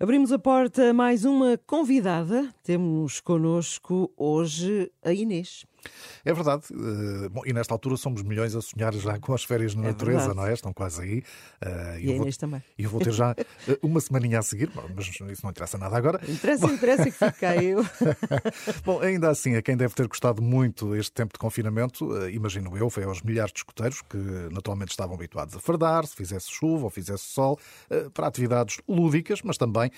Abrimos 0.00 0.30
a 0.30 0.38
porta 0.38 0.90
a 0.90 0.94
mais 0.94 1.24
uma 1.24 1.58
convidada. 1.66 2.54
Temos 2.62 3.18
connosco 3.18 4.08
hoje 4.16 4.92
a 5.02 5.12
Inês. 5.12 5.66
É 6.24 6.32
verdade. 6.32 6.64
Uh, 6.72 7.30
bom, 7.30 7.42
e 7.44 7.52
nesta 7.52 7.72
altura 7.74 7.96
somos 7.96 8.22
milhões 8.22 8.54
a 8.54 8.60
sonhar 8.60 8.92
já 8.94 9.18
com 9.18 9.34
as 9.34 9.44
férias 9.44 9.74
na 9.74 9.84
é 9.84 9.86
natureza, 9.88 10.18
verdade. 10.18 10.36
não 10.36 10.46
é? 10.46 10.52
Estão 10.52 10.72
quase 10.72 11.02
aí. 11.02 11.18
Uh, 11.18 11.98
e 12.00 12.12
a 12.12 12.16
Inês 12.16 12.36
também. 12.36 12.62
E 12.76 12.84
eu 12.84 12.90
vou 12.90 13.00
ter 13.00 13.12
já 13.12 13.32
uh, 13.32 13.78
uma 13.82 14.00
semaninha 14.00 14.38
a 14.38 14.42
seguir, 14.42 14.70
mas 14.94 15.06
isso 15.06 15.42
não 15.42 15.50
interessa 15.50 15.78
nada 15.78 15.96
agora. 15.96 16.20
Interessa, 16.28 16.66
bom... 16.66 16.72
interessa 16.72 17.04
que 17.04 17.10
fica 17.12 17.56
eu. 17.62 17.84
bom, 18.84 19.00
ainda 19.00 19.30
assim, 19.30 19.56
a 19.56 19.62
quem 19.62 19.76
deve 19.76 19.94
ter 19.94 20.06
gostado 20.06 20.42
muito 20.42 20.94
este 20.94 21.12
tempo 21.12 21.32
de 21.32 21.38
confinamento, 21.38 22.28
imagino 22.28 22.76
eu, 22.76 22.90
foi 22.90 23.04
aos 23.04 23.22
milhares 23.22 23.52
de 23.52 23.60
escuteiros 23.60 24.02
que 24.02 24.18
naturalmente 24.52 24.90
estavam 24.90 25.14
habituados 25.14 25.54
a 25.56 25.60
fardar, 25.60 26.06
se 26.06 26.14
fizesse 26.14 26.50
chuva 26.50 26.84
ou 26.84 26.90
fizesse 26.90 27.24
sol, 27.24 27.58
para 28.12 28.26
atividades 28.26 28.78
lúdicas, 28.88 29.42
mas 29.42 29.56
também 29.56 29.90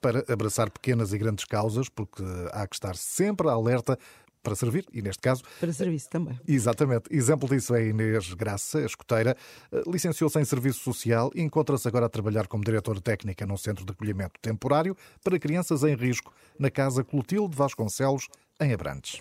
para 0.00 0.24
abraçar 0.32 0.70
pequenas 0.70 1.12
e 1.12 1.18
grandes 1.18 1.44
causas, 1.44 1.88
porque 1.88 2.22
há 2.52 2.66
que 2.66 2.74
estar 2.74 2.96
sempre 2.96 3.48
alerta 3.48 3.98
para 4.42 4.54
servir, 4.54 4.86
e 4.92 5.02
neste 5.02 5.20
caso. 5.20 5.42
Para 5.60 5.72
serviço 5.72 6.08
também. 6.08 6.38
Exatamente. 6.46 7.04
Exemplo 7.10 7.48
disso 7.48 7.74
é 7.74 7.86
Inês 7.86 8.32
Graça, 8.34 8.80
escoteira. 8.80 9.36
Eh, 9.72 9.82
licenciou-se 9.86 10.38
em 10.38 10.44
Serviço 10.44 10.80
Social 10.80 11.30
e 11.34 11.42
encontra-se 11.42 11.86
agora 11.86 12.06
a 12.06 12.08
trabalhar 12.08 12.46
como 12.46 12.64
diretora 12.64 13.00
técnica 13.00 13.46
num 13.46 13.56
centro 13.56 13.84
de 13.84 13.92
acolhimento 13.92 14.40
temporário 14.40 14.96
para 15.22 15.38
crianças 15.38 15.82
em 15.82 15.94
risco, 15.94 16.32
na 16.58 16.70
Casa 16.70 17.04
Clotilde 17.04 17.56
Vasconcelos, 17.56 18.28
em 18.60 18.72
Abrantes. 18.72 19.20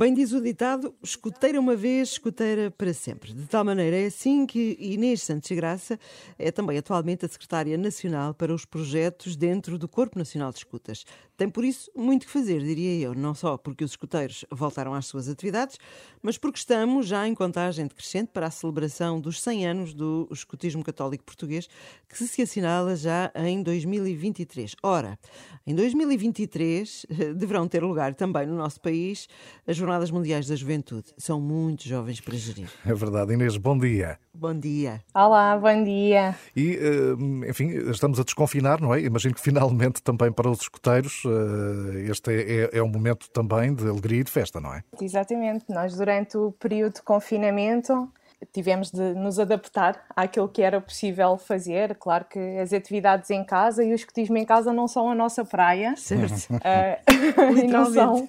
Bem 0.00 0.14
diz 0.14 0.32
o 0.32 0.40
ditado, 0.40 0.94
escuteira 1.02 1.58
uma 1.58 1.74
vez, 1.74 2.10
escuteira 2.10 2.70
para 2.70 2.94
sempre. 2.94 3.32
De 3.32 3.48
tal 3.48 3.64
maneira 3.64 3.96
é 3.96 4.06
assim 4.06 4.46
que 4.46 4.76
Inês 4.78 5.22
Santos 5.22 5.50
Graça 5.50 5.98
é 6.38 6.52
também 6.52 6.78
atualmente 6.78 7.26
a 7.26 7.28
secretária 7.28 7.76
nacional 7.76 8.32
para 8.32 8.54
os 8.54 8.64
projetos 8.64 9.34
dentro 9.34 9.76
do 9.76 9.88
Corpo 9.88 10.16
Nacional 10.16 10.52
de 10.52 10.58
Escutas. 10.58 11.04
Tem 11.36 11.48
por 11.48 11.64
isso 11.64 11.90
muito 11.96 12.26
que 12.26 12.32
fazer, 12.32 12.62
diria 12.62 13.06
eu, 13.06 13.12
não 13.12 13.34
só 13.34 13.56
porque 13.56 13.82
os 13.82 13.90
escuteiros 13.90 14.44
voltaram 14.52 14.94
às 14.94 15.06
suas 15.06 15.28
atividades, 15.28 15.78
mas 16.22 16.38
porque 16.38 16.58
estamos 16.58 17.06
já 17.08 17.26
em 17.26 17.34
contagem 17.34 17.86
decrescente 17.86 18.30
para 18.32 18.46
a 18.46 18.50
celebração 18.52 19.20
dos 19.20 19.40
100 19.40 19.66
anos 19.66 19.94
do 19.94 20.28
escutismo 20.30 20.84
católico 20.84 21.24
português, 21.24 21.68
que 22.08 22.16
se 22.24 22.42
assinala 22.42 22.94
já 22.94 23.32
em 23.34 23.64
2023. 23.64 24.76
Ora, 24.80 25.18
em 25.66 25.74
2023 25.74 27.06
deverão 27.36 27.66
ter 27.66 27.82
lugar 27.82 28.14
também 28.14 28.46
no 28.46 28.56
nosso 28.56 28.80
país 28.80 29.28
as 29.66 29.87
Jornadas 29.88 30.10
Mundiais 30.10 30.46
da 30.46 30.54
Juventude. 30.54 31.14
São 31.16 31.40
muitos 31.40 31.86
jovens 31.86 32.20
para 32.20 32.36
gerir. 32.36 32.68
É 32.84 32.92
verdade. 32.92 33.32
Inês, 33.32 33.56
bom 33.56 33.78
dia. 33.78 34.18
Bom 34.34 34.52
dia. 34.52 35.00
Olá, 35.14 35.56
bom 35.56 35.82
dia. 35.82 36.36
E, 36.54 36.76
eh, 36.76 37.48
enfim, 37.48 37.68
estamos 37.90 38.20
a 38.20 38.22
desconfinar, 38.22 38.82
não 38.82 38.94
é? 38.94 39.00
Imagino 39.00 39.34
que 39.34 39.40
finalmente 39.40 40.02
também 40.02 40.30
para 40.30 40.50
os 40.50 40.60
escuteiros 40.60 41.22
eh, 41.24 42.10
este 42.10 42.30
é, 42.30 42.64
é, 42.64 42.78
é 42.78 42.82
um 42.82 42.88
momento 42.88 43.30
também 43.30 43.74
de 43.74 43.88
alegria 43.88 44.20
e 44.20 44.24
de 44.24 44.30
festa, 44.30 44.60
não 44.60 44.74
é? 44.74 44.82
Exatamente. 45.00 45.64
Nós, 45.70 45.96
durante 45.96 46.36
o 46.36 46.52
período 46.52 46.96
de 46.96 47.02
confinamento, 47.02 48.12
tivemos 48.52 48.90
de 48.90 49.14
nos 49.14 49.38
adaptar 49.38 50.04
àquilo 50.14 50.48
que 50.48 50.62
era 50.62 50.80
possível 50.80 51.36
fazer. 51.36 51.96
Claro 51.96 52.24
que 52.24 52.38
as 52.58 52.72
atividades 52.72 53.30
em 53.30 53.44
casa 53.44 53.84
e 53.84 53.90
o 53.90 53.94
escotismo 53.94 54.36
em 54.36 54.44
casa 54.44 54.72
não 54.72 54.86
são 54.86 55.10
a 55.10 55.14
nossa 55.14 55.44
praia. 55.44 55.94
Certo. 55.96 56.54
Uh, 56.54 57.66
não 57.68 57.92
são, 57.92 58.28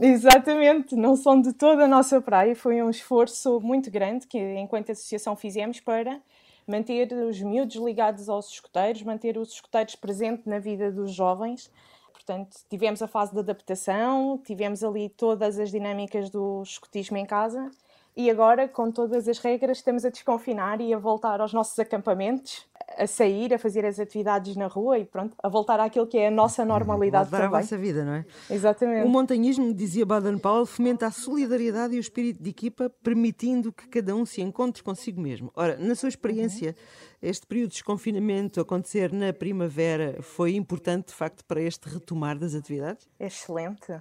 exatamente, 0.00 0.96
não 0.96 1.16
são 1.16 1.40
de 1.40 1.52
toda 1.52 1.84
a 1.84 1.88
nossa 1.88 2.20
praia. 2.20 2.56
Foi 2.56 2.82
um 2.82 2.90
esforço 2.90 3.60
muito 3.60 3.90
grande 3.90 4.26
que, 4.26 4.38
enquanto 4.56 4.92
associação, 4.92 5.36
fizemos 5.36 5.80
para 5.80 6.20
manter 6.66 7.12
os 7.12 7.40
miúdos 7.40 7.76
ligados 7.76 8.28
aos 8.28 8.50
escoteiros, 8.50 9.02
manter 9.02 9.38
os 9.38 9.52
escoteiros 9.52 9.94
presentes 9.94 10.44
na 10.44 10.58
vida 10.58 10.90
dos 10.90 11.12
jovens. 11.12 11.70
Portanto, 12.12 12.56
tivemos 12.68 13.00
a 13.00 13.06
fase 13.06 13.32
de 13.32 13.38
adaptação, 13.38 14.40
tivemos 14.44 14.82
ali 14.82 15.08
todas 15.08 15.60
as 15.60 15.70
dinâmicas 15.70 16.28
do 16.28 16.60
escotismo 16.62 17.16
em 17.16 17.24
casa 17.24 17.70
e 18.16 18.30
agora, 18.30 18.66
com 18.66 18.90
todas 18.90 19.28
as 19.28 19.38
regras, 19.38 19.76
estamos 19.76 20.02
a 20.04 20.08
desconfinar 20.08 20.80
e 20.80 20.94
a 20.94 20.98
voltar 20.98 21.38
aos 21.42 21.52
nossos 21.52 21.78
acampamentos, 21.78 22.66
a 22.96 23.06
sair, 23.06 23.52
a 23.52 23.58
fazer 23.58 23.84
as 23.84 24.00
atividades 24.00 24.56
na 24.56 24.68
rua 24.68 24.98
e 24.98 25.04
pronto, 25.04 25.36
a 25.42 25.48
voltar 25.50 25.78
àquilo 25.80 26.06
que 26.06 26.16
é 26.16 26.28
a 26.28 26.30
nossa 26.30 26.64
normalidade 26.64 27.28
voltar 27.28 27.44
também. 27.44 27.58
à 27.58 27.62
vossa 27.62 27.76
vida, 27.76 28.04
não 28.04 28.14
é? 28.14 28.24
Exatamente. 28.48 29.06
O 29.06 29.08
montanhismo, 29.10 29.74
dizia 29.74 30.06
Baden-Powell, 30.06 30.64
fomenta 30.64 31.06
a 31.06 31.10
solidariedade 31.10 31.94
e 31.94 31.98
o 31.98 32.00
espírito 32.00 32.42
de 32.42 32.48
equipa, 32.48 32.90
permitindo 33.02 33.70
que 33.70 33.86
cada 33.86 34.16
um 34.16 34.24
se 34.24 34.40
encontre 34.40 34.82
consigo 34.82 35.20
mesmo. 35.20 35.50
Ora, 35.54 35.76
na 35.76 35.94
sua 35.94 36.08
experiência, 36.08 36.70
uhum. 36.70 37.28
este 37.28 37.46
período 37.46 37.68
de 37.68 37.74
desconfinamento 37.74 38.62
acontecer 38.62 39.12
na 39.12 39.30
primavera 39.30 40.22
foi 40.22 40.54
importante, 40.54 41.08
de 41.08 41.14
facto, 41.14 41.44
para 41.44 41.60
este 41.60 41.86
retomar 41.90 42.38
das 42.38 42.54
atividades? 42.54 43.06
É 43.20 43.26
excelente. 43.26 43.92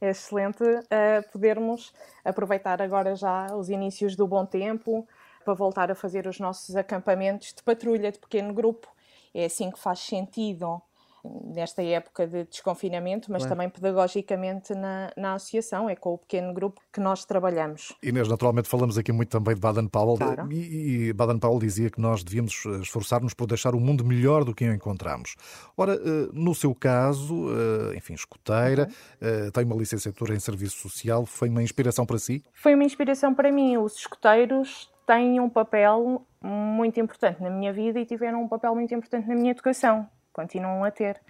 É 0.00 0.10
excelente 0.10 0.62
uh, 0.62 1.32
podermos 1.32 1.94
aproveitar 2.22 2.82
agora 2.82 3.14
já 3.22 3.54
os 3.54 3.70
inícios 3.70 4.14
do 4.16 4.26
bom 4.26 4.44
tempo 4.44 5.06
para 5.44 5.54
voltar 5.54 5.90
a 5.90 5.94
fazer 5.94 6.26
os 6.26 6.38
nossos 6.38 6.76
acampamentos 6.76 7.54
de 7.54 7.62
patrulha 7.62 8.12
de 8.12 8.18
pequeno 8.18 8.52
grupo. 8.52 8.88
É 9.34 9.46
assim 9.46 9.70
que 9.70 9.78
faz 9.78 10.00
sentido 10.00 10.80
nesta 11.24 11.82
época 11.82 12.26
de 12.26 12.44
desconfinamento, 12.44 13.30
mas 13.30 13.42
claro. 13.42 13.56
também 13.56 13.70
pedagogicamente 13.70 14.74
na, 14.74 15.12
na 15.16 15.34
associação, 15.34 15.88
é 15.88 15.94
com 15.94 16.14
o 16.14 16.18
pequeno 16.18 16.52
grupo 16.52 16.80
que 16.92 17.00
nós 17.00 17.24
trabalhamos. 17.24 17.94
Inês, 18.02 18.28
naturalmente 18.28 18.68
falamos 18.68 18.98
aqui 18.98 19.12
muito 19.12 19.28
também 19.28 19.54
de 19.54 19.60
Baden-Powell 19.60 20.16
claro. 20.16 20.52
e, 20.52 21.08
e 21.08 21.12
Baden-Powell 21.12 21.60
dizia 21.60 21.90
que 21.90 22.00
nós 22.00 22.24
devíamos 22.24 22.64
eh, 22.66 22.80
esforçar-nos 22.80 23.34
por 23.34 23.46
deixar 23.46 23.74
o 23.74 23.80
mundo 23.80 24.04
melhor 24.04 24.44
do 24.44 24.54
que 24.54 24.68
o 24.68 24.74
encontramos. 24.74 25.36
Ora, 25.76 25.94
eh, 25.94 26.28
no 26.32 26.54
seu 26.54 26.74
caso, 26.74 27.48
eh, 27.50 27.96
enfim, 27.96 28.14
escoteira, 28.14 28.88
uhum. 29.20 29.50
tem 29.50 29.64
uma 29.64 29.76
licenciatura 29.76 30.34
em 30.34 30.40
Serviço 30.40 30.76
Social, 30.76 31.24
foi 31.24 31.48
uma 31.48 31.62
inspiração 31.62 32.04
para 32.04 32.18
si? 32.18 32.42
Foi 32.52 32.74
uma 32.74 32.84
inspiração 32.84 33.34
para 33.34 33.52
mim. 33.52 33.76
Os 33.76 33.96
escoteiros 33.96 34.90
têm 35.06 35.40
um 35.40 35.48
papel 35.48 36.26
muito 36.40 36.98
importante 36.98 37.40
na 37.40 37.50
minha 37.50 37.72
vida 37.72 38.00
e 38.00 38.06
tiveram 38.06 38.42
um 38.42 38.48
papel 38.48 38.74
muito 38.74 38.92
importante 38.94 39.28
na 39.28 39.34
minha 39.34 39.52
educação 39.52 40.08
continuam 40.32 40.84
a 40.84 40.90
ter. 40.90 41.20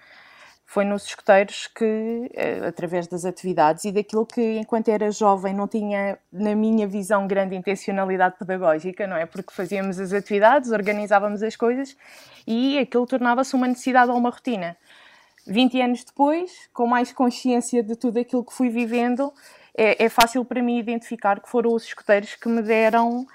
Foi 0.64 0.84
nos 0.84 1.04
escuteiros 1.04 1.66
que, 1.66 2.30
eh, 2.32 2.66
através 2.66 3.06
das 3.06 3.24
atividades 3.26 3.84
e 3.84 3.92
daquilo 3.92 4.24
que, 4.24 4.58
enquanto 4.58 4.88
era 4.88 5.10
jovem, 5.10 5.52
não 5.52 5.68
tinha, 5.68 6.18
na 6.32 6.54
minha 6.54 6.86
visão, 6.86 7.26
grande 7.26 7.54
intencionalidade 7.54 8.36
pedagógica, 8.38 9.06
não 9.06 9.16
é? 9.16 9.26
Porque 9.26 9.52
fazíamos 9.52 10.00
as 10.00 10.12
atividades, 10.12 10.70
organizávamos 10.70 11.42
as 11.42 11.56
coisas 11.56 11.94
e 12.46 12.78
aquilo 12.78 13.06
tornava-se 13.06 13.54
uma 13.54 13.68
necessidade 13.68 14.10
ou 14.10 14.16
uma 14.16 14.30
rotina. 14.30 14.76
20 15.46 15.80
anos 15.80 16.04
depois, 16.04 16.50
com 16.72 16.86
mais 16.86 17.12
consciência 17.12 17.82
de 17.82 17.96
tudo 17.96 18.18
aquilo 18.18 18.44
que 18.44 18.54
fui 18.54 18.70
vivendo, 18.70 19.32
é, 19.76 20.04
é 20.04 20.08
fácil 20.08 20.44
para 20.44 20.62
mim 20.62 20.78
identificar 20.78 21.40
que 21.40 21.48
foram 21.48 21.74
os 21.74 21.84
escuteiros 21.84 22.34
que 22.34 22.48
me 22.48 22.62
deram 22.62 23.26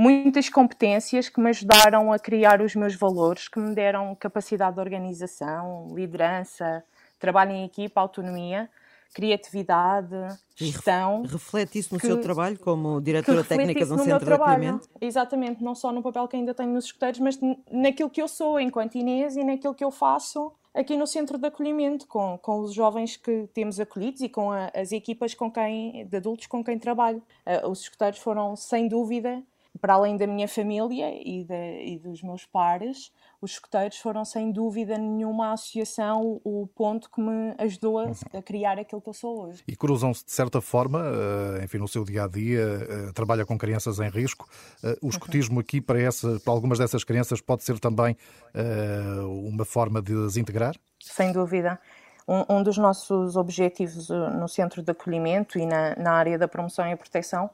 muitas 0.00 0.48
competências 0.48 1.28
que 1.28 1.38
me 1.38 1.50
ajudaram 1.50 2.10
a 2.10 2.18
criar 2.18 2.62
os 2.62 2.74
meus 2.74 2.94
valores, 2.94 3.48
que 3.48 3.60
me 3.60 3.74
deram 3.74 4.14
capacidade 4.14 4.76
de 4.76 4.80
organização, 4.80 5.88
liderança, 5.94 6.82
trabalho 7.18 7.50
em 7.50 7.66
equipa, 7.66 8.00
autonomia, 8.00 8.70
criatividade, 9.12 10.16
gestão. 10.56 11.22
Reflete 11.24 11.78
isso 11.80 11.92
no 11.92 12.00
que, 12.00 12.06
seu 12.06 12.18
trabalho 12.18 12.58
como 12.58 12.98
diretora 12.98 13.44
técnica 13.44 13.84
de 13.84 13.92
um 13.92 13.98
centro 13.98 14.24
de 14.24 14.32
acolhimento? 14.32 14.88
Exatamente, 15.02 15.62
não 15.62 15.74
só 15.74 15.92
no 15.92 16.02
papel 16.02 16.26
que 16.26 16.36
ainda 16.36 16.54
tenho 16.54 16.72
nos 16.72 16.86
escuteiros, 16.86 17.20
mas 17.20 17.38
naquilo 17.70 18.08
que 18.08 18.22
eu 18.22 18.28
sou 18.28 18.58
enquanto 18.58 18.94
Inês 18.94 19.36
e 19.36 19.44
naquilo 19.44 19.74
que 19.74 19.84
eu 19.84 19.90
faço 19.90 20.50
aqui 20.72 20.96
no 20.96 21.06
centro 21.06 21.36
de 21.36 21.46
acolhimento, 21.46 22.06
com, 22.06 22.38
com 22.38 22.60
os 22.60 22.72
jovens 22.72 23.18
que 23.18 23.50
temos 23.52 23.78
acolhidos 23.78 24.22
e 24.22 24.30
com 24.30 24.50
a, 24.50 24.70
as 24.74 24.92
equipas 24.92 25.34
com 25.34 25.50
quem, 25.50 26.06
de 26.06 26.16
adultos 26.16 26.46
com 26.46 26.64
quem 26.64 26.78
trabalho. 26.78 27.22
Uh, 27.44 27.68
os 27.68 27.80
escuteiros 27.80 28.18
foram, 28.20 28.56
sem 28.56 28.88
dúvida, 28.88 29.42
para 29.80 29.94
além 29.94 30.16
da 30.16 30.26
minha 30.26 30.46
família 30.46 31.10
e, 31.10 31.44
de, 31.44 31.84
e, 31.84 31.98
dos 31.98 32.22
meus 32.22 32.44
pares, 32.44 33.10
os 33.40 33.52
escuteiros 33.52 33.98
foram 33.98 34.24
sem 34.24 34.52
dúvida 34.52 34.98
nenhuma 34.98 35.52
associação 35.52 36.40
o 36.44 36.66
ponto 36.74 37.10
que 37.10 37.20
me 37.20 37.54
ajudou 37.58 37.98
a, 37.98 38.10
a 38.34 38.42
criar 38.42 38.78
aquilo 38.78 39.00
que 39.00 39.08
eu 39.08 39.14
sou 39.14 39.46
hoje. 39.46 39.62
E 39.66 39.74
cruzam-se 39.74 40.24
de 40.24 40.32
certa 40.32 40.60
forma, 40.60 41.02
eh, 41.58 41.64
enfim, 41.64 41.78
no 41.78 41.88
seu 41.88 42.04
dia 42.04 42.24
a 42.24 42.28
dia, 42.28 42.60
eh, 42.60 43.12
trabalha 43.14 43.46
com 43.46 43.56
crianças 43.56 43.98
em 43.98 44.10
risco. 44.10 44.46
Eh, 44.84 44.98
o 45.02 45.08
escutismo 45.08 45.56
uhum. 45.56 45.60
aqui 45.60 45.80
para, 45.80 46.00
essa, 46.00 46.38
para 46.40 46.52
algumas 46.52 46.78
dessas 46.78 47.02
crianças 47.02 47.40
pode 47.40 47.64
ser 47.64 47.78
também 47.78 48.16
uma 49.26 49.64
forma 49.64 50.02
de 50.02 50.12
as 50.26 50.36
integrar? 50.36 50.74
Sem 51.00 51.32
dúvida. 51.32 51.80
Um, 52.32 52.58
um, 52.58 52.62
dos 52.62 52.78
nossos 52.78 53.34
objetivos 53.34 54.08
no 54.08 54.46
centro 54.46 54.80
de 54.82 54.92
acolhimento 54.92 55.58
e 55.58 55.66
na, 55.66 55.96
na 55.96 56.12
área 56.12 56.38
da 56.38 56.46
promoção 56.46 56.88
e 56.88 56.94
proteção 56.94 57.50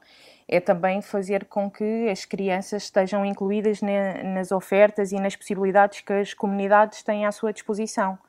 é 0.47 0.59
também 0.59 1.01
fazer 1.01 1.45
com 1.45 1.67
que 1.67 2.07
as 2.07 2.25
crianças 2.25 2.83
estejam 2.83 3.25
incluídas 3.25 3.81
na, 3.81 4.23
nas 4.23 4.51
ofertas 4.51 5.11
e 5.11 5.19
nas 5.19 5.35
possibilidades 5.35 6.01
que 6.01 6.13
as 6.13 6.31
comunidades 6.35 7.01
têm 7.01 7.25
à 7.25 7.31
sua 7.31 7.51
disposição. 7.51 8.19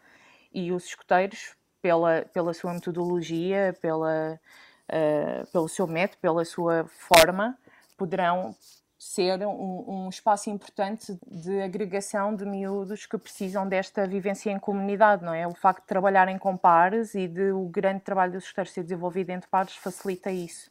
E 0.50 0.72
os 0.72 0.86
escuteiros, 0.86 1.54
pela, 1.82 2.24
pela 2.32 2.54
sua 2.54 2.72
metodologia, 2.72 3.76
pela, 3.82 4.40
uh, 4.88 5.46
pelo 5.52 5.68
seu 5.68 5.86
método, 5.86 6.18
pela 6.22 6.46
sua 6.46 6.86
forma, 6.86 7.58
poderão 7.94 8.56
ser 8.98 9.46
um, 9.46 10.06
um, 10.06 10.08
espaço 10.08 10.50
importante 10.50 11.16
de 11.30 11.62
agregação 11.62 12.34
de 12.34 12.44
miúdos 12.44 13.06
que 13.06 13.16
precisam 13.16 13.68
desta 13.68 14.06
vivência 14.06 14.50
em 14.50 14.58
comunidade, 14.58 15.24
não 15.24 15.32
é? 15.32 15.46
O 15.46 15.54
facto 15.54 15.82
de 15.82 15.86
trabalharem 15.86 16.36
com 16.36 16.56
pares 16.56 17.14
e 17.14 17.28
de 17.28 17.52
o 17.52 17.68
grande 17.68 18.00
trabalho 18.00 18.32
dos 18.32 18.44
gestores 18.44 18.72
ser 18.72 18.82
desenvolvido 18.82 19.30
entre 19.30 19.48
pares 19.48 19.76
facilita 19.76 20.32
isso. 20.32 20.68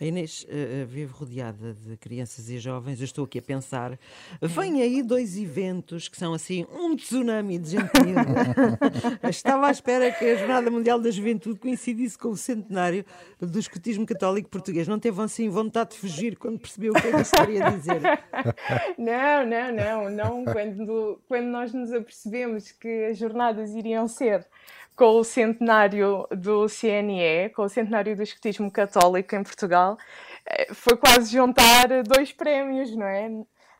A 0.00 0.04
Inês 0.06 0.46
uh, 0.48 0.86
vive 0.86 1.12
rodeada 1.12 1.74
de 1.74 1.94
crianças 1.98 2.48
e 2.48 2.58
jovens. 2.58 3.00
Eu 3.00 3.04
estou 3.04 3.26
aqui 3.26 3.38
a 3.38 3.42
pensar. 3.42 3.98
Vêm 4.40 4.80
aí 4.80 5.02
dois 5.02 5.36
eventos 5.36 6.08
que 6.08 6.16
são 6.16 6.32
assim 6.32 6.66
um 6.72 6.96
tsunami 6.96 7.58
de 7.58 7.72
gente 7.72 7.90
Estava 9.28 9.66
à 9.66 9.70
espera 9.70 10.10
que 10.10 10.24
a 10.24 10.36
Jornada 10.36 10.70
Mundial 10.70 10.98
da 10.98 11.10
Juventude 11.10 11.58
coincidisse 11.58 12.16
com 12.16 12.28
o 12.28 12.36
centenário 12.36 13.04
do 13.38 13.58
escotismo 13.58 14.06
católico 14.06 14.48
português. 14.48 14.88
Não 14.88 14.98
teve 14.98 15.20
assim 15.20 15.50
vontade 15.50 15.90
de 15.90 15.98
fugir 15.98 16.34
quando 16.36 16.58
percebeu 16.58 16.92
o 16.92 16.94
que 16.98 17.06
é 17.06 17.12
que 17.12 17.20
estaria 17.20 17.66
a 17.66 17.70
dizer? 17.70 18.00
Não, 18.96 19.46
não, 19.46 19.72
não. 19.72 20.10
não. 20.10 20.44
Quando, 20.44 21.20
quando 21.28 21.46
nós 21.46 21.72
nos 21.72 21.92
apercebemos 21.92 22.72
que 22.72 23.06
as 23.06 23.18
jornadas 23.18 23.70
iriam 23.74 24.06
ser 24.08 24.46
com 25.00 25.18
o 25.18 25.24
centenário 25.24 26.26
do 26.30 26.66
CNE, 26.68 27.48
com 27.56 27.62
o 27.62 27.68
centenário 27.70 28.14
do 28.14 28.22
escotismo 28.22 28.70
católico 28.70 29.34
em 29.34 29.42
Portugal, 29.42 29.96
eh, 30.44 30.74
foi 30.74 30.94
quase 30.94 31.32
juntar 31.32 31.88
dois 32.02 32.34
prémios, 32.34 32.94
não 32.94 33.06
é? 33.06 33.30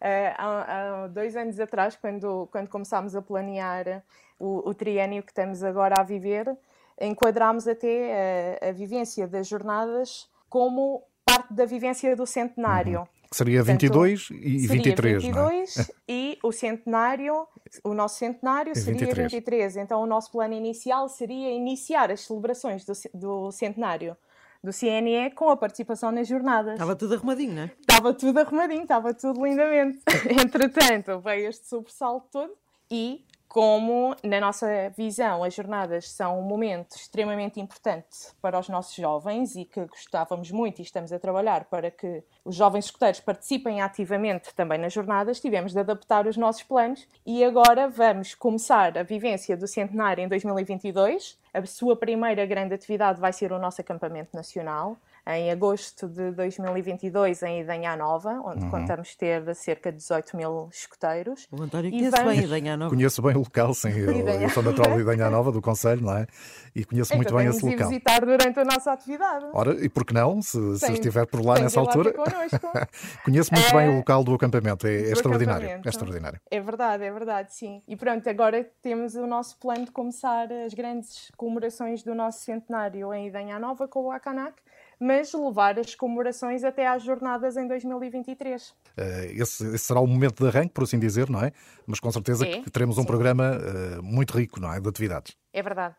Eh, 0.01 0.35
há, 0.39 1.03
há 1.03 1.07
dois 1.09 1.37
anos 1.37 1.61
atrás, 1.61 1.95
quando, 1.95 2.49
quando 2.51 2.69
começámos 2.69 3.15
a 3.15 3.21
planear 3.21 4.03
o, 4.39 4.67
o 4.67 4.73
triênio 4.73 5.23
que 5.23 5.31
estamos 5.31 5.63
agora 5.63 6.01
a 6.01 6.03
viver, 6.03 6.57
enquadrámos 6.99 7.69
até 7.69 8.59
a, 8.63 8.71
a 8.71 8.73
vivência 8.73 9.29
das 9.29 9.47
jornadas 9.47 10.27
como 10.49 11.05
parte 11.23 11.53
da 11.53 11.67
vivência 11.67 12.17
do 12.17 12.27
centenário. 12.27 13.07
Que 13.31 13.37
seria 13.37 13.63
22 13.63 14.29
Portanto, 14.29 14.45
e 14.45 14.67
23, 14.67 15.23
seria 15.23 15.33
22 15.33 15.77
não 15.77 15.83
é? 15.83 15.87
e 16.09 16.39
o 16.43 16.51
centenário, 16.51 17.47
o 17.85 17.95
nosso 17.95 18.19
centenário 18.19 18.75
seria 18.75 18.93
23. 18.93 19.33
23. 19.33 19.77
Então 19.77 20.03
o 20.03 20.07
nosso 20.07 20.33
plano 20.33 20.53
inicial 20.55 21.09
seria 21.09 21.51
iniciar 21.53 22.11
as 22.11 22.23
celebrações 22.23 22.85
do, 22.85 22.93
do 23.15 23.53
centenário 23.53 24.17
do 24.63 24.73
CNE 24.73 25.31
com 25.35 25.49
a 25.49 25.57
participação 25.57 26.13
nas 26.13 26.29
jornadas. 26.29 26.75
Estava 26.75 26.95
tudo 26.95 27.15
arrumadinho, 27.15 27.55
não 27.55 27.63
é? 27.63 27.71
Estava 27.81 28.13
tudo 28.13 28.39
arrumadinho, 28.39 28.83
estava 28.83 29.15
tudo 29.15 29.45
lindamente. 29.45 30.01
Entretanto, 30.29 31.19
veio 31.21 31.49
este 31.49 31.67
sobressalto 31.67 32.27
todo 32.31 32.53
e 32.91 33.25
como, 33.51 34.15
na 34.23 34.39
nossa 34.39 34.91
visão, 34.97 35.43
as 35.43 35.53
jornadas 35.53 36.09
são 36.09 36.39
um 36.39 36.43
momento 36.43 36.95
extremamente 36.95 37.59
importante 37.59 38.29
para 38.41 38.57
os 38.57 38.69
nossos 38.69 38.95
jovens 38.95 39.57
e 39.57 39.65
que 39.65 39.85
gostávamos 39.87 40.53
muito 40.53 40.79
e 40.79 40.83
estamos 40.83 41.13
a 41.13 41.19
trabalhar 41.19 41.65
para 41.65 41.91
que 41.91 42.23
os 42.45 42.55
jovens 42.55 42.85
escuteiros 42.85 43.19
participem 43.19 43.83
ativamente 43.83 44.55
também 44.55 44.79
nas 44.79 44.93
jornadas, 44.93 45.41
tivemos 45.41 45.73
de 45.73 45.81
adaptar 45.81 46.29
os 46.29 46.37
nossos 46.37 46.63
planos 46.63 47.09
e 47.27 47.43
agora 47.43 47.89
vamos 47.89 48.37
começar 48.37 48.97
a 48.97 49.03
vivência 49.03 49.57
do 49.57 49.67
centenário 49.67 50.23
em 50.23 50.29
2022. 50.29 51.37
A 51.53 51.67
sua 51.67 51.97
primeira 51.97 52.47
grande 52.47 52.75
atividade 52.75 53.21
vai 53.21 53.33
ser 53.33 53.51
o 53.51 53.59
nosso 53.59 53.81
acampamento 53.81 54.31
nacional 54.33 54.97
em 55.37 55.51
agosto 55.51 56.09
de 56.09 56.31
2022 56.33 57.43
em 57.43 57.61
Idanha 57.61 57.97
Nova, 57.97 58.41
onde 58.45 58.65
uhum. 58.65 58.71
contamos 58.71 59.15
ter 59.15 59.55
cerca 59.55 59.91
de 59.91 59.99
18 59.99 60.37
mil 60.37 60.69
escoteiros. 60.73 61.47
O 61.51 61.63
António 61.63 61.91
conhece 61.91 62.11
vamos... 62.11 62.33
bem 62.33 62.45
Idanha 62.45 62.77
Nova. 62.77 62.95
Conheço 62.95 63.23
bem 63.23 63.37
o 63.37 63.41
local, 63.41 63.75
sim. 63.75 63.91
Eu, 64.01 64.29
eu 64.29 64.49
sou 64.51 64.63
natural 64.63 64.97
de 64.97 65.03
Idanha 65.03 65.31
Nova, 65.31 65.53
do 65.53 65.61
Conselho, 65.61 66.03
não 66.03 66.17
é? 66.17 66.27
E 66.75 66.85
conheço 66.85 67.15
muito 67.17 67.35
bem 67.35 67.47
esse 67.47 67.65
local. 67.65 67.89
visitar 67.89 68.21
durante 68.21 68.59
a 68.61 68.65
nossa 68.65 68.93
atividade. 68.93 69.47
Ora, 69.53 69.73
e 69.85 69.89
por 69.89 70.05
que 70.05 70.15
não, 70.15 70.41
se, 70.41 70.79
se 70.79 70.93
estiver 70.93 71.27
por 71.27 71.45
lá 71.45 71.59
nessa 71.59 71.81
altura? 71.81 72.13
conheço 73.25 73.53
muito 73.53 73.69
é... 73.69 73.79
bem 73.79 73.89
o 73.91 73.97
local 73.97 74.25
do 74.25 74.35
acampamento, 74.35 74.87
é, 74.87 74.95
é 74.95 75.13
extraordinário. 75.13 75.67
Acampamento. 75.67 75.89
É 75.89 75.91
extraordinário. 75.91 76.41
É 76.51 76.61
verdade, 76.61 77.05
é 77.05 77.13
verdade, 77.13 77.55
sim. 77.55 77.83
E 77.87 77.97
pronto, 77.97 78.29
agora 78.29 78.67
temos 78.83 79.15
o 79.15 79.27
nosso 79.27 79.59
plano 79.59 79.85
de 79.85 79.91
começar 79.91 80.51
as 80.53 80.75
grandes 80.75 81.31
comemorações 81.37 82.03
do 82.03 82.15
nosso 82.15 82.41
centenário 82.41 83.13
em 83.13 83.29
Idanha 83.29 83.59
Nova 83.59 83.89
com 83.89 84.05
o 84.05 84.11
Akanak 84.11 84.55
mas 85.01 85.33
levar 85.33 85.79
as 85.79 85.95
comemorações 85.95 86.63
até 86.63 86.87
às 86.87 87.03
jornadas 87.03 87.57
em 87.57 87.67
2023. 87.67 88.75
Eh, 88.99 89.33
esse, 89.33 89.67
esse, 89.67 89.79
será 89.79 89.99
o 89.99 90.07
momento 90.07 90.43
de 90.43 90.49
arranque, 90.49 90.75
por 90.75 90.85
assim 90.85 90.99
dizer, 90.99 91.31
não 91.31 91.43
é? 91.43 91.53
Mas 91.87 91.99
com 91.99 92.13
certeza 92.13 92.47
é, 92.47 92.61
que 92.61 92.71
teremos 92.71 92.99
um 92.99 93.01
sim. 93.01 93.07
programa 93.07 93.53
uh, 93.57 94.03
muito 94.03 94.37
rico, 94.37 94.61
não 94.61 94.71
é? 94.71 94.79
De 94.79 94.87
atividades. 94.87 95.35
É 95.55 95.63
verdade. 95.63 95.97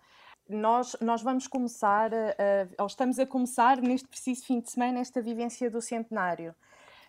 Nós, 0.48 0.96
nós 1.02 1.24
vamos 1.24 1.48
começar, 1.48 2.12
uh, 2.14 2.76
ou 2.78 2.86
estamos 2.86 3.18
a 3.18 3.26
começar 3.26 3.78
neste 3.78 4.08
preciso 4.08 4.46
fim 4.46 4.60
de 4.60 4.70
semana, 4.70 5.00
esta 5.00 5.20
vivência 5.20 5.72
do 5.72 5.82
centenário. 5.82 6.54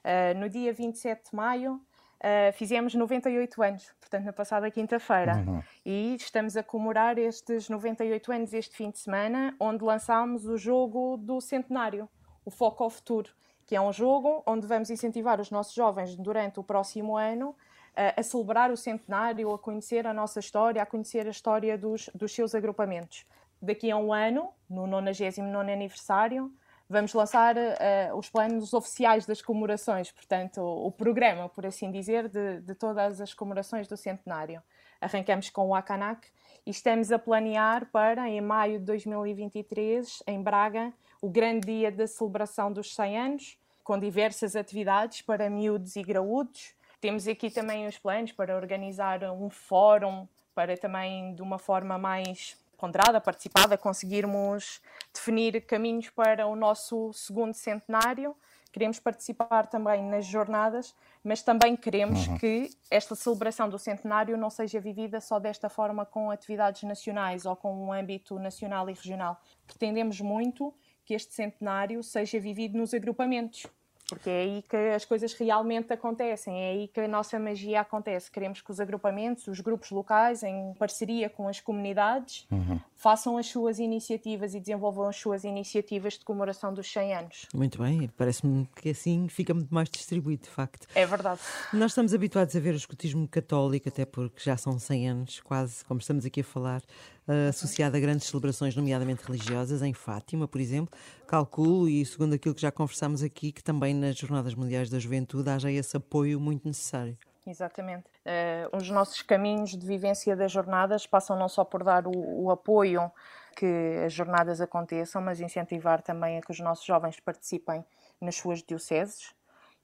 Uh, 0.03 0.39
no 0.39 0.49
dia 0.49 0.73
27 0.73 1.31
de 1.31 1.37
maio, 1.37 1.79
uh, 2.23 2.53
fizemos 2.53 2.95
98 2.95 3.63
anos, 3.63 3.93
portanto, 4.01 4.25
na 4.25 4.33
passada 4.33 4.71
quinta-feira. 4.71 5.37
Uhum. 5.37 5.63
E 5.85 6.15
estamos 6.15 6.57
a 6.57 6.63
comemorar 6.63 7.19
estes 7.19 7.69
98 7.69 8.33
anos 8.33 8.55
este 8.55 8.77
fim 8.77 8.91
de 8.91 8.99
semana, 8.99 9.55
onde 9.59 9.85
lançámos 9.85 10.47
o 10.47 10.57
jogo 10.57 11.17
do 11.17 11.41
centenário, 11.41 12.09
o 12.45 12.51
Foco 12.51 12.85
ao 12.85 12.91
Futuro, 12.91 13.31
que 13.67 13.75
é 13.75 13.81
um 13.81 13.93
jogo 13.93 14.43
onde 14.47 14.67
vamos 14.67 14.91
incentivar 14.91 15.41
os 15.41 15.51
nossos 15.51 15.75
jovens 15.75 16.17
durante 16.17 16.61
o 16.61 16.65
próximo 16.65 17.17
ano 17.17 17.51
uh, 17.51 18.21
a 18.21 18.23
celebrar 18.23 18.71
o 18.71 18.77
centenário, 18.77 19.53
a 19.53 19.59
conhecer 19.59 20.07
a 20.07 20.15
nossa 20.15 20.41
história, 20.41 20.83
a 20.83 20.87
conhecer 20.87 21.27
a 21.27 21.31
história 21.31 21.77
dos, 21.77 22.09
dos 22.15 22.33
seus 22.33 22.55
agrupamentos. 22.55 23.27
Daqui 23.61 23.91
a 23.91 23.97
um 23.97 24.13
ano, 24.13 24.51
no 24.69 24.87
99 24.87 25.73
aniversário, 25.73 26.53
vamos 26.93 27.15
lançar 27.15 27.57
uh, 27.57 28.17
os 28.17 28.29
planos 28.29 28.75
oficiais 28.75 29.25
das 29.25 29.41
comemorações, 29.41 30.13
portanto, 30.13 30.61
o, 30.61 30.89
o 30.89 30.93
programa, 30.93 31.49
por 31.49 31.65
assim 31.65 31.91
dizer, 31.91 32.29
de, 32.29 32.61
de, 32.61 32.75
todas 32.75 33.19
as 33.19 33.33
comemorações 33.33 33.89
do 33.89 33.97
centenário. 33.97 34.63
Arrancamos 35.01 35.49
com 35.49 35.69
o 35.69 35.75
Akanak 35.75 36.29
e 36.67 36.71
estamos 36.71 37.11
a 37.11 37.19
planear 37.19 37.87
para, 37.91 38.29
em 38.29 38.43
maio 38.43 38.79
de 38.79 38.85
2023, 38.85 40.23
em 40.27 40.43
Braga, 40.43 40.93
o 41.21 41.31
grande 41.31 41.67
dia 41.67 41.91
da 41.91 42.07
celebração 42.07 42.71
dos 42.71 42.95
100 42.95 43.19
anos, 43.19 43.59
com 43.83 43.99
diversas 43.99 44.55
atividades 44.55 45.23
para 45.23 45.49
miúdos 45.49 45.97
e 45.97 46.03
graúdos. 46.03 46.75
Temos 47.01 47.27
aqui 47.27 47.51
também 47.51 47.87
os 47.87 47.99
planos 47.99 48.33
para 48.33 48.55
organizar 48.55 49.25
um 49.33 49.49
fórum, 49.49 50.29
para 50.55 50.77
também, 50.77 51.35
de 51.35 51.41
uma 51.41 51.59
forma 51.59 51.97
mais 51.97 52.62
ponderada, 52.83 53.21
participada, 53.21 53.79
conseguirmos 53.79 54.81
definir 55.15 55.65
caminhos 55.65 56.11
para 56.11 56.49
o 56.49 56.57
nosso 56.57 57.13
segundo 57.13 57.55
centenário. 57.55 58.35
Queremos 58.73 58.99
participar 58.99 59.69
também 59.69 60.03
nas 60.03 60.27
jornadas, 60.27 60.93
mas 61.23 61.45
também 61.45 61.77
queremos 61.77 62.27
uhum. 62.27 62.39
que 62.39 62.71
esta 62.91 63.15
celebração 63.15 63.69
do 63.69 63.79
centenário 63.79 64.37
não 64.37 64.51
seja 64.51 64.81
vivida 64.81 65.21
só 65.21 65.39
desta 65.39 65.69
forma 65.69 66.05
com 66.05 66.29
atividades 66.29 66.83
nacionais 66.83 67.47
ou 67.47 67.55
com 67.55 67.73
um 67.73 67.93
âmbito 67.93 68.37
nacional 68.41 68.91
e 68.91 68.95
regional. 68.95 69.41
Pretendemos 69.65 70.21
muito 70.21 70.75
que 71.05 71.15
este 71.15 71.33
centenário 71.35 72.03
seja 72.03 72.41
vivido 72.41 72.77
nos 72.77 72.93
agrupamentos 72.93 73.65
porque 74.09 74.29
é 74.29 74.43
aí 74.43 74.65
que 74.69 74.77
as 74.77 75.05
coisas 75.05 75.33
realmente 75.35 75.93
acontecem, 75.93 76.61
é 76.61 76.71
aí 76.71 76.89
que 76.89 77.01
a 77.01 77.09
nossa 77.09 77.39
magia 77.39 77.81
acontece. 77.81 78.31
Queremos 78.31 78.61
que 78.61 78.71
os 78.71 78.81
agrupamentos, 78.81 79.47
os 79.47 79.61
grupos 79.61 79.91
locais, 79.91 80.43
em 80.43 80.75
parceria 80.75 81.31
com 81.31 81.49
as 81.49 81.61
comunidades, 81.61 82.47
uhum. 82.51 82.79
Façam 83.03 83.37
as 83.37 83.47
suas 83.47 83.81
iniciativas 83.81 84.55
e 84.55 84.61
desenvolvam 84.61 85.09
as 85.09 85.17
suas 85.17 85.43
iniciativas 85.43 86.15
de 86.15 86.25
comemoração 86.25 86.73
dos 86.73 86.91
100 86.91 87.15
anos. 87.15 87.47
Muito 87.53 87.83
bem, 87.83 88.09
parece-me 88.17 88.69
que 88.77 88.91
assim 88.91 89.27
fica 89.29 89.53
muito 89.53 89.75
mais 89.75 89.89
distribuído, 89.91 90.45
de 90.45 90.51
facto. 90.51 90.87
É 90.95 91.05
verdade. 91.05 91.41
Nós 91.73 91.91
estamos 91.91 92.15
habituados 92.15 92.55
a 92.55 92.61
ver 92.61 92.75
o 92.75 92.77
escotismo 92.77 93.27
católico, 93.27 93.89
até 93.89 94.05
porque 94.05 94.41
já 94.41 94.57
são 94.57 94.79
100 94.79 95.09
anos, 95.09 95.41
quase, 95.41 95.85
como 95.85 95.99
estamos 95.99 96.25
aqui 96.25 96.43
a 96.43 96.45
falar, 96.45 96.81
uh, 97.27 97.49
associado 97.49 97.97
a 97.97 98.01
grandes 98.01 98.29
celebrações, 98.29 98.77
nomeadamente 98.77 99.25
religiosas, 99.25 99.83
em 99.83 99.93
Fátima, 99.93 100.47
por 100.47 100.61
exemplo. 100.61 100.97
Calculo, 101.27 101.89
e 101.89 102.07
segundo 102.07 102.35
aquilo 102.35 102.55
que 102.55 102.63
já 102.63 102.71
conversámos 102.71 103.21
aqui, 103.21 103.51
que 103.51 103.65
também 103.65 103.93
nas 103.93 104.17
Jornadas 104.17 104.55
Mundiais 104.55 104.89
da 104.89 105.01
Juventude 105.01 105.51
haja 105.51 105.73
esse 105.73 105.97
apoio 105.97 106.39
muito 106.39 106.69
necessário. 106.69 107.19
Exatamente. 107.47 108.05
Uh, 108.25 108.77
os 108.77 108.89
nossos 108.89 109.21
caminhos 109.23 109.71
de 109.71 109.85
vivência 109.87 110.37
das 110.37 110.53
jornadas 110.53 111.07
passam 111.07 111.37
não 111.37 111.49
só 111.49 111.65
por 111.65 111.83
dar 111.83 112.07
o, 112.07 112.45
o, 112.45 112.51
apoio 112.51 113.11
que 113.57 113.67
as 114.05 114.13
jornadas 114.13 114.61
aconteçam, 114.61 115.21
mas 115.21 115.41
incentivar 115.41 116.03
também 116.03 116.39
a 116.39 116.41
que 116.41 116.53
os 116.53 116.61
nossos 116.61 116.85
jovens 116.85 117.19
participem 117.19 117.85
nas 118.21 118.37
suas 118.37 118.63
dioceses 118.63 119.35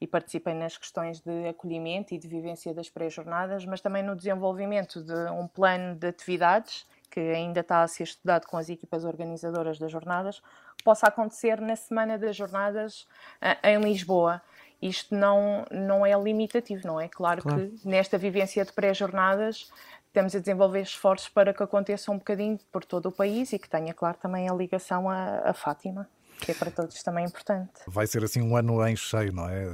e 0.01 0.07
participem 0.07 0.55
nas 0.55 0.79
questões 0.79 1.21
de 1.21 1.49
acolhimento 1.49 2.15
e 2.15 2.19
de 2.19 2.29
vivência 2.29 2.73
das 2.73 2.89
pré-jornadas, 2.89 3.65
mas 3.65 3.81
também 3.81 4.03
no 4.03 4.15
desenvolvimento 4.15 5.03
de 5.03 5.31
um 5.33 5.49
plano 5.49 5.97
de 5.97 6.07
atividades 6.07 6.87
que 7.11 7.19
ainda 7.19 7.61
está 7.61 7.83
a 7.83 7.89
ser 7.89 8.05
estudado 8.05 8.47
com 8.47 8.57
as 8.57 8.69
equipas 8.69 9.05
organizadoras 9.05 9.79
das 9.79 9.91
jornadas, 9.91 10.43
possa 10.85 11.09
acontecer 11.09 11.61
na 11.61 11.75
semana 11.75 12.17
das 12.17 12.37
jornadas 12.37 13.03
uh, 13.43 13.67
em 13.67 13.81
Lisboa. 13.81 14.41
Isto 14.81 15.15
não, 15.15 15.65
não 15.71 16.07
é 16.07 16.13
limitativo, 16.21 16.87
não 16.87 17.01
é? 17.01 17.09
Claro, 17.09 17.43
claro. 17.43 17.71
que 17.71 17.89
nesta 17.89 18.17
vivência 18.17 18.65
de 18.65 18.73
pré-jornadas 18.73 19.71
estamos 20.07 20.35
a 20.35 20.39
desenvolver 20.39 20.81
esforços 20.81 21.29
para 21.29 21.53
que 21.53 21.63
aconteça 21.63 22.11
um 22.11 22.19
bocadinho 22.19 22.59
por 22.73 22.85
todo 22.85 23.07
o 23.07 23.13
país 23.13 23.53
e 23.53 23.59
que 23.59 23.69
tenha, 23.69 23.93
claro, 23.93 24.17
também 24.21 24.49
a 24.49 24.55
ligação 24.55 25.09
a 25.11 25.53
Fátima. 25.53 26.09
Que 26.41 26.53
é 26.53 26.55
para 26.55 26.71
todos 26.71 27.03
também 27.03 27.25
importante. 27.25 27.71
Vai 27.87 28.07
ser 28.07 28.25
assim 28.25 28.41
um 28.41 28.57
ano 28.57 28.87
em 28.87 28.97
cheio, 28.97 29.33
não 29.33 29.49
é? 29.49 29.65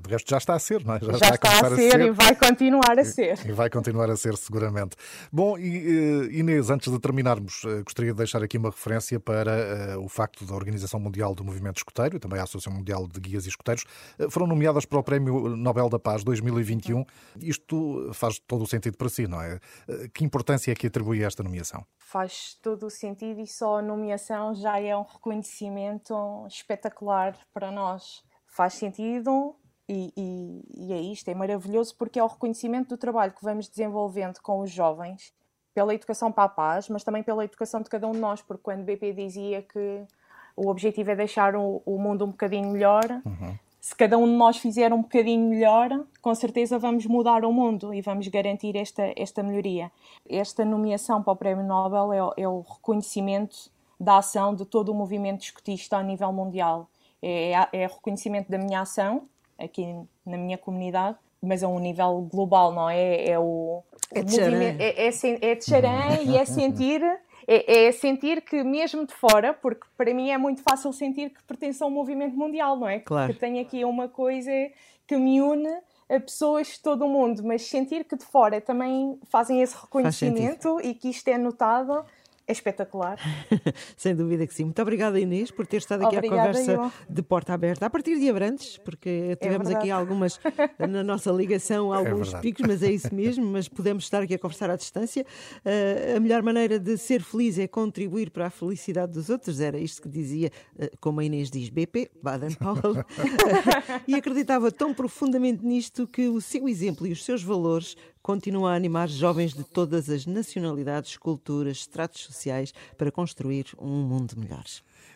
De 0.00 0.10
resto 0.10 0.30
já 0.30 0.38
está 0.38 0.54
a 0.54 0.58
ser, 0.58 0.84
não 0.84 0.94
é? 0.94 1.00
Já, 1.00 1.12
já 1.12 1.34
está, 1.34 1.50
a, 1.50 1.66
a, 1.66 1.76
ser, 1.76 2.00
e 2.00 2.10
vai 2.10 2.34
continuar 2.34 2.98
a 2.98 3.04
ser. 3.04 3.38
E, 3.44 3.48
e 3.48 3.52
vai 3.52 3.70
continuar 3.70 4.10
a 4.10 4.16
ser, 4.16 4.36
seguramente. 4.36 4.96
Bom, 5.32 5.58
e, 5.58 6.28
eh, 6.32 6.38
Inês, 6.38 6.70
antes 6.70 6.92
de 6.92 6.98
terminarmos, 6.98 7.62
eh, 7.66 7.82
gostaria 7.82 8.12
de 8.12 8.18
deixar 8.18 8.42
aqui 8.42 8.58
uma 8.58 8.70
referência 8.70 9.18
para 9.18 9.96
uh, 9.96 10.04
o 10.04 10.08
facto 10.08 10.44
da 10.44 10.54
Organização 10.54 11.00
Mundial 11.00 11.34
do 11.34 11.44
Movimento 11.44 11.78
Escoteiro 11.78 12.16
e 12.16 12.20
também 12.20 12.38
a 12.38 12.42
Associação 12.42 12.72
Mundial 12.72 13.06
de 13.06 13.20
Guias 13.20 13.46
e 13.46 13.48
Escoteiros 13.48 13.84
uh, 14.18 14.30
foram 14.30 14.46
nomeadas 14.46 14.84
para 14.84 14.98
o 14.98 15.02
Prémio 15.02 15.56
Nobel 15.56 15.88
da 15.88 15.98
Paz 15.98 16.24
2021. 16.24 17.04
Isto 17.40 18.10
faz 18.12 18.38
todo 18.38 18.64
o 18.64 18.66
sentido 18.66 18.96
para 18.96 19.08
si, 19.08 19.26
não 19.26 19.40
é? 19.40 19.58
Uh, 19.88 20.08
que 20.12 20.24
importância 20.24 20.72
é 20.72 20.74
que 20.74 20.86
atribui 20.86 21.22
a 21.24 21.26
esta 21.26 21.42
nomeação? 21.42 21.84
Faz 21.98 22.58
todo 22.62 22.86
o 22.86 22.90
sentido 22.90 23.40
e 23.40 23.46
só 23.46 23.78
a 23.78 23.82
nomeação 23.82 24.54
já 24.54 24.78
é 24.78 24.96
um 24.96 25.02
reconhecimento 25.02 26.01
espetacular 26.48 27.36
para 27.52 27.70
nós. 27.70 28.24
Faz 28.46 28.74
sentido 28.74 29.54
e, 29.88 30.12
e, 30.16 30.64
e, 30.86 30.92
é 30.92 31.00
isto, 31.00 31.28
é 31.28 31.34
maravilhoso 31.34 31.94
porque 31.96 32.18
é 32.18 32.24
o 32.24 32.26
reconhecimento 32.26 32.88
do 32.90 32.96
trabalho 32.96 33.32
que 33.32 33.42
vamos 33.42 33.68
desenvolvendo 33.68 34.40
com 34.40 34.60
os 34.60 34.70
jovens, 34.70 35.34
pela 35.74 35.94
educação 35.94 36.30
para 36.30 36.44
a 36.44 36.48
paz, 36.48 36.88
mas 36.88 37.02
também 37.02 37.22
pela 37.22 37.44
educação 37.44 37.80
de 37.80 37.90
cada 37.90 38.06
um 38.06 38.12
de 38.12 38.18
nós, 38.18 38.42
porque 38.42 38.62
quando 38.62 38.84
BP 38.84 39.12
dizia 39.12 39.62
que 39.62 40.04
o 40.56 40.68
objetivo 40.68 41.10
é 41.10 41.16
deixar 41.16 41.56
o, 41.56 41.82
o 41.84 41.98
mundo 41.98 42.24
um 42.24 42.30
bocadinho 42.30 42.70
melhor, 42.70 43.04
uhum. 43.24 43.58
se 43.80 43.94
cada 43.96 44.18
um 44.18 44.26
de 44.26 44.34
nós 44.34 44.58
fizer 44.58 44.92
um 44.92 45.02
bocadinho 45.02 45.48
melhor, 45.48 46.04
com 46.20 46.34
certeza 46.34 46.78
vamos 46.78 47.06
mudar 47.06 47.44
o 47.44 47.52
mundo 47.52 47.92
e 47.92 48.00
vamos 48.02 48.28
garantir 48.28 48.76
esta, 48.76 49.12
esta 49.16 49.42
melhoria. 49.42 49.90
Esta 50.28 50.64
nomeação 50.64 51.22
para 51.22 51.32
o 51.32 51.36
Prémio 51.36 51.64
Nobel 51.64 52.12
é, 52.12 52.42
é 52.42 52.48
o 52.48 52.60
reconhecimento 52.60 53.70
da 54.02 54.18
ação 54.18 54.54
de 54.54 54.64
todo 54.64 54.90
o 54.90 54.94
movimento 54.94 55.42
escotista 55.42 55.96
a 55.96 56.02
nível 56.02 56.32
mundial. 56.32 56.88
É, 57.22 57.52
é 57.72 57.86
reconhecimento 57.86 58.50
da 58.50 58.58
minha 58.58 58.80
ação 58.80 59.28
aqui 59.56 59.94
na 60.26 60.36
minha 60.36 60.58
comunidade, 60.58 61.16
mas 61.40 61.62
a 61.62 61.68
um 61.68 61.78
nível 61.78 62.28
global, 62.30 62.72
não 62.72 62.90
é? 62.90 63.28
É 63.28 63.38
o, 63.38 63.82
é 64.10 64.22
de 64.22 64.40
movimento, 64.40 64.80
é, 64.80 65.06
é, 65.06 65.50
é 65.50 65.54
de 65.54 65.64
charã 65.64 66.20
e 66.24 66.36
é 66.36 66.44
sentir 66.44 67.00
é, 67.46 67.86
é, 67.86 67.92
sentir 67.92 68.40
que 68.42 68.62
mesmo 68.62 69.06
de 69.06 69.14
fora, 69.14 69.52
porque 69.52 69.86
para 69.96 70.12
mim 70.14 70.30
é 70.30 70.38
muito 70.38 70.62
fácil 70.62 70.92
sentir 70.92 71.30
que 71.30 71.42
pertenço 71.44 71.82
a 71.82 71.86
um 71.86 71.90
movimento 71.90 72.36
mundial, 72.36 72.76
não 72.76 72.88
é? 72.88 73.00
Claro. 73.00 73.32
Que 73.32 73.38
tenho 73.38 73.60
aqui 73.60 73.84
uma 73.84 74.08
coisa 74.08 74.50
que 75.06 75.16
me 75.16 75.40
une 75.40 75.68
a 76.08 76.20
pessoas 76.20 76.68
de 76.68 76.80
todo 76.80 77.04
o 77.04 77.08
mundo, 77.08 77.42
mas 77.42 77.62
sentir 77.62 78.04
que 78.04 78.16
de 78.16 78.24
fora 78.24 78.60
também 78.60 79.18
fazem 79.28 79.60
esse 79.60 79.76
reconhecimento 79.76 80.80
e 80.82 80.94
que 80.94 81.08
isto 81.08 81.26
é 81.28 81.38
notado 81.38 82.04
é 82.46 82.52
espetacular. 82.52 83.18
Sem 83.96 84.14
dúvida 84.14 84.46
que 84.46 84.54
sim. 84.54 84.64
Muito 84.64 84.82
obrigada, 84.82 85.18
Inês, 85.18 85.50
por 85.50 85.66
ter 85.66 85.78
estado 85.78 86.06
aqui 86.06 86.16
obrigada, 86.16 86.42
à 86.42 86.46
conversa 86.46 86.72
eu. 86.72 86.92
de 87.08 87.22
porta 87.22 87.52
aberta. 87.52 87.86
A 87.86 87.90
partir 87.90 88.18
de 88.18 88.28
Abrantes, 88.28 88.78
porque 88.78 89.30
é 89.30 89.36
tivemos 89.36 89.70
é 89.70 89.76
aqui 89.76 89.90
algumas, 89.90 90.40
na 90.78 91.02
nossa 91.02 91.30
ligação, 91.30 91.92
é 91.94 91.96
alguns 91.96 92.34
é 92.34 92.40
picos, 92.40 92.66
mas 92.66 92.82
é 92.82 92.90
isso 92.90 93.14
mesmo. 93.14 93.44
Mas 93.46 93.68
podemos 93.68 94.04
estar 94.04 94.22
aqui 94.22 94.34
a 94.34 94.38
conversar 94.38 94.70
à 94.70 94.76
distância. 94.76 95.24
Uh, 95.64 96.16
a 96.16 96.20
melhor 96.20 96.42
maneira 96.42 96.78
de 96.78 96.96
ser 96.96 97.22
feliz 97.22 97.58
é 97.58 97.66
contribuir 97.66 98.30
para 98.30 98.46
a 98.46 98.50
felicidade 98.50 99.12
dos 99.12 99.30
outros. 99.30 99.60
Era 99.60 99.78
isto 99.78 100.02
que 100.02 100.08
dizia, 100.08 100.50
uh, 100.76 100.88
como 101.00 101.20
a 101.20 101.24
Inês 101.24 101.50
diz, 101.50 101.68
BP, 101.68 102.10
Baden-Powell. 102.22 103.04
e 104.06 104.14
acreditava 104.14 104.70
tão 104.70 104.92
profundamente 104.92 105.64
nisto 105.64 106.06
que 106.06 106.28
o 106.28 106.40
seu 106.40 106.68
exemplo 106.68 107.06
e 107.06 107.12
os 107.12 107.24
seus 107.24 107.42
valores 107.42 107.96
continua 108.22 108.72
a 108.72 108.74
animar 108.74 109.08
jovens 109.08 109.52
de 109.52 109.64
todas 109.64 110.08
as 110.08 110.26
nacionalidades, 110.26 111.16
culturas, 111.16 111.78
estratos 111.78 112.22
sociais 112.22 112.72
para 112.96 113.10
construir 113.10 113.66
um 113.78 114.02
mundo 114.02 114.34
melhor. 114.36 114.64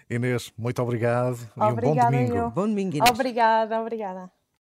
Inês, 0.09 0.53
muito 0.57 0.83
obrigado 0.83 1.39
obrigada, 1.57 1.87
e 1.87 1.91
um 1.91 1.95
bom 1.95 1.97
domingo. 1.97 2.37
Eu. 2.37 2.51
Bom 2.51 2.69
domingo, 2.69 2.97
Inês. 2.97 3.11
Obrigada, 3.11 3.81
obrigada. 3.81 4.36